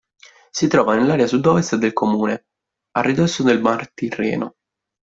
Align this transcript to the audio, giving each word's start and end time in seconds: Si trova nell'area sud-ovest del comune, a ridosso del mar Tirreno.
Si 0.49 0.67
trova 0.67 0.95
nell'area 0.95 1.27
sud-ovest 1.27 1.75
del 1.75 1.93
comune, 1.93 2.47
a 2.97 3.01
ridosso 3.03 3.43
del 3.43 3.61
mar 3.61 3.87
Tirreno. 3.93 4.55